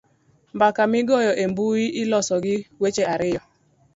[0.55, 3.41] mbaka migoyo e mbui iloso gi weche ariyo